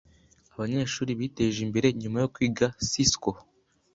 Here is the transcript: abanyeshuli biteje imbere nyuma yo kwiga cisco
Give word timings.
abanyeshuli 0.53 1.11
biteje 1.19 1.59
imbere 1.67 1.87
nyuma 2.01 2.17
yo 2.23 2.29
kwiga 2.33 2.65
cisco 2.89 3.31